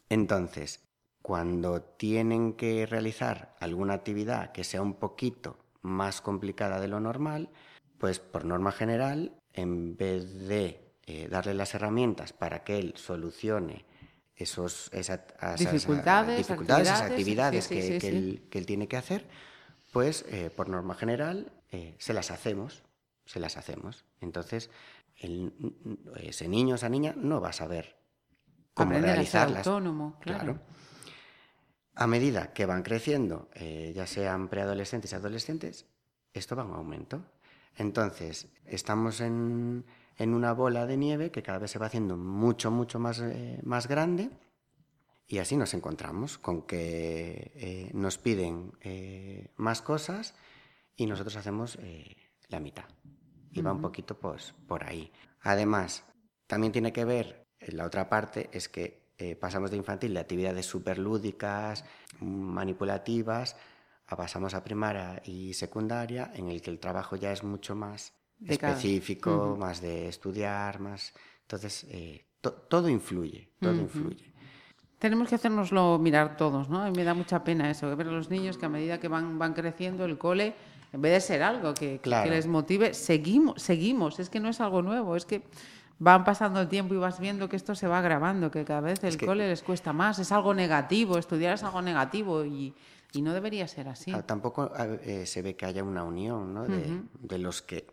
Entonces, 0.09 0.85
cuando 1.23 1.83
tienen 1.83 2.53
que 2.53 2.87
realizar 2.87 3.57
alguna 3.59 3.95
actividad 3.95 4.53
que 4.53 4.63
sea 4.63 4.81
un 4.81 4.95
poquito 4.95 5.59
más 5.87 6.21
complicada 6.21 6.81
de 6.81 6.89
lo 6.89 7.01
normal, 7.01 7.49
pues 7.99 8.19
por 8.19 8.45
norma 8.45 8.73
general, 8.73 9.33
en 9.53 9.97
vez 9.97 10.47
de 10.47 10.93
eh, 11.07 11.29
darle 11.31 11.55
las 11.55 11.75
herramientas 11.75 12.33
para 12.33 12.65
que 12.65 12.79
él 12.79 12.95
solucione 12.97 13.87
esos, 14.35 14.91
esa, 14.93 15.25
esas 15.39 15.59
dificultades, 15.59 16.39
dificultades 16.39 16.91
actividades, 16.91 16.99
esas 16.99 17.11
actividades 17.11 17.65
sí, 17.65 17.75
que, 17.75 17.83
sí, 17.83 17.93
sí, 17.93 17.99
que, 17.99 18.09
él, 18.09 18.47
que, 18.51 18.59
él, 18.59 18.67
tiene 18.67 18.89
que 18.89 18.97
hacer, 18.97 19.27
pues 19.93 20.27
eh, 20.29 20.51
por 20.55 20.69
norma 20.69 20.95
general 20.95 21.53
eh, 21.71 21.95
se 21.99 22.13
las 22.13 22.31
hacemos, 22.31 22.83
se 23.25 23.41
las 23.41 23.57
hacemos. 23.57 24.05
Entonces, 24.21 24.71
el, 25.17 25.53
ese 26.17 26.49
niño, 26.49 26.75
esa 26.75 26.89
niña 26.89 27.15
no 27.17 27.41
va 27.41 27.49
a 27.51 27.55
saber 27.55 27.97
cómo 28.75 28.91
Aprender 28.91 29.13
realizarlas. 29.13 29.61
A 29.61 29.65
ser 29.65 29.73
autónomo, 29.73 30.19
claro. 30.21 30.45
claro. 30.45 30.61
A 31.97 32.07
medida 32.07 32.53
que 32.53 32.67
van 32.67 32.83
creciendo, 32.83 33.49
ya 33.95 34.07
sean 34.07 34.49
preadolescentes 34.49 35.13
y 35.13 35.15
adolescentes, 35.15 35.87
esto 36.35 36.55
va 36.55 36.63
en 36.65 36.73
aumento. 36.73 37.25
Entonces, 37.75 38.49
estamos 38.67 39.21
en, 39.21 39.85
en 40.19 40.35
una 40.35 40.53
bola 40.53 40.87
de 40.87 40.97
nieve 40.97 41.31
que 41.31 41.43
cada 41.43 41.59
vez 41.59 41.71
se 41.71 41.79
va 41.79 41.87
haciendo 41.87 42.17
mucho, 42.17 42.71
mucho 42.71 42.99
más, 42.99 43.21
eh, 43.21 43.61
más 43.63 43.89
grande. 43.89 44.31
Y 45.27 45.39
así 45.39 45.57
nos 45.57 45.75
encontramos 45.75 46.39
con 46.39 46.63
que 46.63 47.53
eh, 47.55 47.91
nos 47.95 48.19
piden 48.19 48.73
eh, 48.81 49.51
más 49.57 49.83
cosas 49.83 50.35
y 50.95 51.07
nosotros 51.07 51.37
hacemos 51.37 51.77
eh, 51.81 52.15
la 52.49 52.61
mitad. 52.61 52.85
Y 53.51 53.63
va 53.63 53.71
uh 53.71 53.75
-huh. 53.75 53.77
un 53.77 53.83
poquito 53.83 54.19
pues, 54.19 54.55
por 54.69 54.85
ahí. 54.85 55.11
Además, 55.41 56.05
también 56.47 56.73
tiene 56.73 56.93
que 56.93 57.05
ver, 57.05 57.47
la 57.61 57.87
otra 57.87 58.09
parte 58.09 58.49
es 58.53 58.69
que 58.69 59.06
eh, 59.19 59.37
pasamos 59.37 59.71
de 59.71 59.77
infantil 59.77 60.15
de 60.15 60.21
actividades 60.21 60.67
súper 60.67 60.99
lúdicas, 60.99 61.85
manipulativas, 62.21 63.57
a 64.07 64.17
pasamos 64.17 64.55
a 64.55 64.63
primaria 64.63 65.23
y 65.25 65.55
secundaria, 65.55 66.31
en 66.35 66.49
el 66.49 66.61
que 66.63 66.71
el 66.71 66.79
trabajo 66.79 67.17
ya 67.17 67.33
es 67.33 67.43
mucho 67.43 67.75
más 67.75 68.13
de 68.39 68.55
específico, 68.55 69.31
uh 69.31 69.55
-huh. 69.55 69.59
más 69.59 69.81
de 69.81 70.09
estudiar, 70.09 70.81
más... 70.81 71.15
Entonces, 71.43 71.87
eh, 71.91 72.27
to 72.41 72.53
todo 72.53 72.89
influye, 72.89 73.51
todo 73.61 73.73
uh 73.73 73.77
-huh. 73.77 73.83
influye. 73.83 74.33
Tenemos 74.99 75.29
que 75.29 75.35
hacernoslo 75.35 75.99
mirar 75.99 76.37
todos, 76.37 76.69
¿no? 76.69 76.83
A 76.83 76.91
mí 76.91 76.97
me 76.97 77.05
da 77.05 77.15
mucha 77.15 77.45
pena 77.45 77.71
eso, 77.71 77.95
ver 77.97 78.09
a 78.09 78.13
los 78.13 78.31
niños 78.31 78.57
que 78.57 78.67
a 78.67 78.69
medida 78.69 78.99
que 78.99 79.09
van, 79.09 79.39
van 79.39 79.53
creciendo 79.53 80.05
el 80.05 80.17
cole, 80.17 80.55
en 80.93 81.03
vez 81.03 81.13
de 81.13 81.21
ser 81.21 81.43
algo 81.43 81.75
que, 81.75 81.99
claro. 82.01 82.25
que 82.25 82.37
les 82.37 82.47
motive, 82.47 82.95
seguimos, 82.95 83.61
seguimos, 83.61 84.19
es 84.19 84.31
que 84.31 84.41
no 84.41 84.49
es 84.49 84.61
algo 84.61 84.83
nuevo, 84.83 85.17
es 85.17 85.27
que 85.27 85.43
van 85.99 86.25
pasando 86.25 86.61
el 86.61 86.69
tiempo 86.69 86.95
y 86.95 86.99
vas 86.99 87.19
viendo 87.19 87.49
que 87.49 87.57
esto 87.57 87.75
se 87.75 87.87
va 87.87 87.99
agravando, 87.99 88.51
que 88.51 88.65
cada 88.65 88.81
vez 88.81 89.03
el 89.03 89.11
es 89.11 89.17
que... 89.17 89.27
cole 89.27 89.49
les 89.49 89.63
cuesta 89.63 89.93
más, 89.93 90.19
es 90.19 90.31
algo 90.33 90.53
negativo, 90.55 91.19
estudiar 91.19 91.55
es 91.55 91.63
algo 91.63 91.81
negativo 91.83 92.45
y, 92.45 92.75
y 93.13 93.23
no 93.23 93.33
debería 93.33 93.67
ser 93.67 93.89
así. 93.89 94.13
Tampoco 94.27 94.73
eh, 95.03 95.25
se 95.27 95.43
ve 95.43 95.57
que 95.57 95.67
haya 95.67 95.83
una 95.83 96.05
unión 96.05 96.53
¿no? 96.53 96.65
de, 96.65 96.77
uh 96.77 96.81
-huh. 96.81 97.09
de 97.21 97.39
los 97.39 97.63
que 97.63 97.87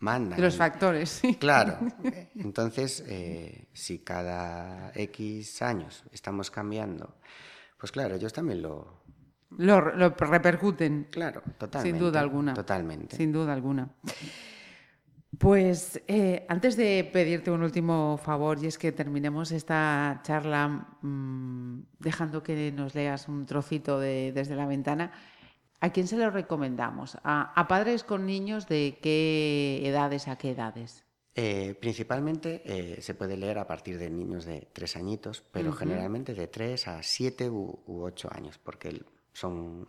mandan. 0.00 0.36
De 0.36 0.42
los 0.44 0.56
factores, 0.56 1.08
sí. 1.08 1.36
Claro. 1.36 1.78
Entonces, 2.34 3.04
eh, 3.06 3.68
si 3.72 4.00
cada 4.00 4.90
X 4.94 5.62
años 5.62 6.04
estamos 6.12 6.50
cambiando, 6.50 7.16
pues 7.78 7.92
claro, 7.92 8.16
ellos 8.16 8.32
también 8.32 8.62
lo... 8.62 9.04
Lo, 9.58 9.80
lo 9.94 10.10
repercuten. 10.10 11.06
Claro, 11.10 11.40
totalmente. 11.56 11.96
Sin 11.98 12.04
duda 12.04 12.20
alguna. 12.20 12.52
Totalmente. 12.52 13.16
Sin 13.16 13.32
duda 13.32 13.52
alguna. 13.52 13.88
Pues 15.38 16.00
eh, 16.06 16.46
antes 16.48 16.76
de 16.76 17.08
pedirte 17.12 17.50
un 17.50 17.62
último 17.62 18.16
favor, 18.16 18.62
y 18.62 18.66
es 18.66 18.78
que 18.78 18.92
terminemos 18.92 19.52
esta 19.52 20.20
charla 20.22 20.86
mmm, 21.02 21.80
dejando 21.98 22.42
que 22.42 22.72
nos 22.72 22.94
leas 22.94 23.28
un 23.28 23.44
trocito 23.44 23.98
de, 24.00 24.32
desde 24.32 24.56
la 24.56 24.66
ventana, 24.66 25.12
¿A 25.78 25.92
quién 25.92 26.08
se 26.08 26.16
lo 26.16 26.30
recomendamos? 26.30 27.18
¿A, 27.22 27.52
¿A, 27.54 27.68
padres 27.68 28.02
con 28.02 28.24
niños 28.24 28.66
de 28.66 28.98
qué 29.02 29.82
edades 29.84 30.26
a 30.26 30.36
qué 30.36 30.52
edades? 30.52 31.04
Eh, 31.34 31.76
principalmente 31.78 32.62
eh, 32.64 33.02
se 33.02 33.12
puede 33.12 33.36
leer 33.36 33.58
a 33.58 33.66
partir 33.66 33.98
de 33.98 34.08
niños 34.08 34.46
de 34.46 34.68
tres 34.72 34.96
añitos, 34.96 35.44
pero 35.52 35.68
uh 35.68 35.72
-huh. 35.74 35.76
generalmente 35.76 36.32
de 36.32 36.48
tres 36.48 36.88
a 36.88 37.02
siete 37.02 37.50
u, 37.50 37.78
u 37.86 38.02
ocho 38.02 38.30
años, 38.32 38.56
porque 38.56 39.02
son, 39.34 39.86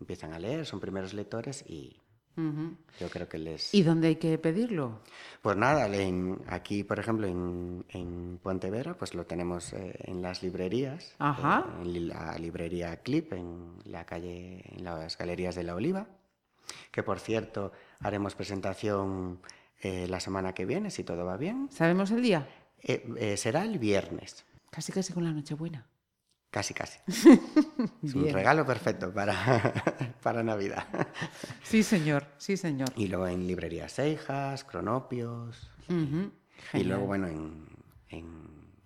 empiezan 0.00 0.32
a 0.32 0.40
leer, 0.40 0.66
son 0.66 0.80
primeros 0.80 1.14
lectores 1.14 1.64
y 1.68 2.01
uh 2.36 2.40
-huh. 2.40 2.76
yo 3.00 3.08
creo 3.10 3.28
que 3.28 3.38
les... 3.38 3.74
¿Y 3.74 3.82
dónde 3.82 4.08
hay 4.08 4.16
que 4.16 4.38
pedirlo? 4.38 5.00
Pues 5.42 5.56
nada, 5.56 5.86
en, 5.86 6.38
aquí 6.48 6.84
por 6.84 6.98
ejemplo 6.98 7.26
en, 7.26 7.84
en 7.88 8.38
Pontevedra 8.42 8.94
pues 8.94 9.14
lo 9.14 9.24
tenemos 9.26 9.72
eh, 9.72 9.94
en 10.04 10.22
las 10.22 10.42
librerías, 10.42 11.14
Ajá. 11.18 11.66
en 11.82 12.08
la 12.08 12.36
librería 12.38 12.96
Clip, 12.98 13.32
en 13.32 13.74
la 13.84 14.04
calle, 14.04 14.62
en 14.76 14.84
las 14.84 15.16
galerías 15.18 15.54
de 15.54 15.62
la 15.64 15.74
Oliva, 15.74 16.06
que 16.90 17.02
por 17.02 17.18
cierto 17.20 17.72
haremos 18.00 18.34
presentación 18.34 19.40
eh, 19.80 20.06
la 20.08 20.20
semana 20.20 20.52
que 20.54 20.64
viene, 20.64 20.90
si 20.90 21.04
todo 21.04 21.24
va 21.24 21.36
bien. 21.36 21.68
¿Sabemos 21.70 22.10
el 22.10 22.22
día? 22.22 22.48
Eh, 22.82 23.36
será 23.36 23.62
el 23.64 23.78
viernes. 23.78 24.44
Casi 24.70 24.92
casi 24.92 25.12
con 25.12 25.24
la 25.24 25.32
Nochebuena. 25.32 25.86
Casi, 26.52 26.74
casi. 26.74 26.98
es 28.04 28.14
un 28.14 28.30
regalo 28.30 28.66
perfecto 28.66 29.10
para, 29.10 29.72
para 30.22 30.42
Navidad. 30.42 30.84
Sí, 31.62 31.82
señor, 31.82 32.26
sí, 32.36 32.58
señor. 32.58 32.90
Y 32.94 33.08
luego 33.08 33.26
en 33.26 33.46
librerías 33.46 33.90
Seijas, 33.90 34.62
Cronopios. 34.62 35.70
Uh 35.88 35.92
-huh. 35.94 36.30
Y 36.74 36.84
luego, 36.84 37.06
bueno, 37.06 37.26
en, 37.26 37.66
en, 38.10 38.26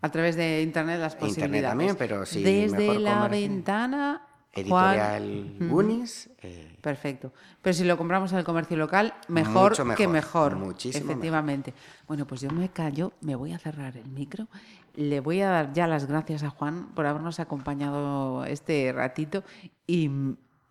A 0.00 0.08
través 0.12 0.36
de 0.36 0.62
Internet 0.62 1.00
las 1.00 1.16
posibilidades. 1.16 1.44
Internet 1.44 1.64
también, 1.68 1.96
pero 1.96 2.24
sí. 2.24 2.40
Desde 2.40 3.00
la 3.00 3.14
comercio. 3.14 3.48
ventana 3.48 4.22
Editorial 4.56 5.54
Juan... 5.58 5.68
Gunis. 5.68 6.30
Eh... 6.42 6.78
Perfecto. 6.80 7.32
Pero 7.60 7.74
si 7.74 7.84
lo 7.84 7.96
compramos 7.98 8.32
en 8.32 8.38
el 8.38 8.44
comercio 8.44 8.76
local, 8.76 9.14
mejor, 9.28 9.72
mejor 9.84 9.96
que 9.96 10.08
mejor. 10.08 10.56
Muchísimo 10.56 11.04
Efectivamente. 11.10 11.72
Mejor. 11.72 12.06
Bueno, 12.06 12.26
pues 12.26 12.40
yo 12.40 12.50
me 12.50 12.70
callo, 12.70 13.12
me 13.20 13.34
voy 13.34 13.52
a 13.52 13.58
cerrar 13.58 13.96
el 13.96 14.06
micro. 14.06 14.48
Le 14.96 15.20
voy 15.20 15.42
a 15.42 15.50
dar 15.50 15.72
ya 15.74 15.86
las 15.86 16.06
gracias 16.06 16.42
a 16.42 16.50
Juan 16.50 16.88
por 16.94 17.06
habernos 17.06 17.38
acompañado 17.38 18.44
este 18.46 18.92
ratito 18.92 19.44
y, 19.86 20.10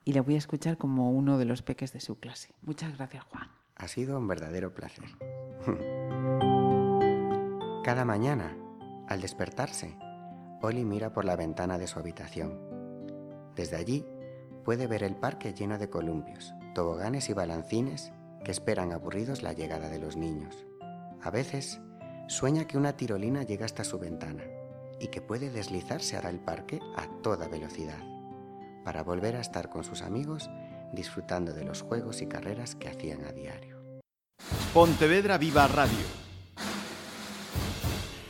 le 0.06 0.22
voy 0.22 0.36
a 0.36 0.40
escuchar 0.40 0.78
como 0.78 1.12
uno 1.12 1.38
de 1.38 1.46
los 1.46 1.62
peques 1.62 1.94
de 1.94 2.00
su 2.00 2.20
clase. 2.20 2.54
Muchas 2.62 2.98
gracias, 2.98 3.24
Juan. 3.26 3.50
Ha 3.76 3.88
sido 3.88 4.18
un 4.18 4.28
verdadero 4.28 4.74
placer. 4.74 5.06
Cada 7.84 8.04
mañana, 8.04 8.58
al 9.08 9.22
despertarse, 9.22 9.96
Oli 10.62 10.86
mira 10.86 11.14
por 11.14 11.26
la 11.26 11.36
ventana 11.36 11.78
de 11.78 11.86
su 11.86 12.00
habitación. 12.00 12.60
Desde 13.56 13.76
allí 13.76 14.06
puede 14.64 14.88
ver 14.88 15.04
el 15.04 15.16
parque 15.16 15.54
lleno 15.54 15.78
de 15.78 15.90
columpios, 15.90 16.56
toboganes 16.74 17.30
y 17.30 17.34
balancines 17.34 18.12
que 18.44 18.52
esperan 18.52 18.92
aburridos 18.92 19.44
la 19.44 19.54
llegada 19.54 19.90
de 19.90 20.00
los 20.00 20.18
niños. 20.18 20.66
A 21.22 21.30
veces 21.30 21.80
sueña 22.28 22.66
que 22.66 22.78
una 22.78 22.98
tirolina 22.98 23.44
llega 23.44 23.66
hasta 23.66 23.84
su 23.84 24.00
ventana 24.00 24.44
y 25.00 25.08
que 25.08 25.22
puede 25.22 25.50
deslizarse 25.50 26.16
ahora 26.16 26.30
el 26.30 26.40
parque 26.40 26.80
a 26.96 27.08
toda 27.22 27.48
velocidad, 27.48 28.00
para 28.84 29.04
volver 29.04 29.36
a 29.36 29.42
estar 29.42 29.70
con 29.70 29.84
sus 29.84 30.02
amigos 30.02 30.50
disfrutando 30.94 31.54
de 31.54 31.66
los 31.66 31.82
juegos 31.82 32.22
y 32.22 32.28
carreras 32.28 32.76
que 32.76 32.88
hacían 32.88 33.26
a 33.26 33.32
diario. 33.32 33.80
Pontevedra 34.74 35.38
Viva 35.38 35.68
Radio. 35.68 36.06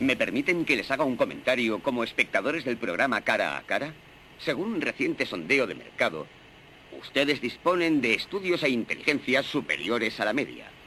¿Me 0.00 0.16
permiten 0.16 0.64
que 0.64 0.76
les 0.76 0.90
haga 0.90 1.04
un 1.04 1.16
comentario 1.16 1.82
como 1.82 2.04
espectadores 2.04 2.64
del 2.64 2.76
programa 2.76 3.22
Cara 3.22 3.56
a 3.56 3.62
Cara? 3.62 3.94
Según 4.38 4.74
un 4.74 4.80
reciente 4.82 5.24
sondeo 5.24 5.66
de 5.66 5.74
mercado, 5.74 6.26
ustedes 7.00 7.40
disponen 7.40 8.02
de 8.02 8.14
estudios 8.14 8.62
e 8.62 8.68
inteligencias 8.68 9.46
superiores 9.46 10.20
a 10.20 10.26
la 10.26 10.34
media. 10.34 10.70